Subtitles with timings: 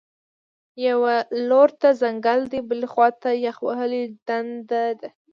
[0.87, 1.15] یوه
[1.49, 4.53] لور ته ځنګل دی، بلې خوا ته یخ وهلی ډنډ
[5.01, 5.09] دی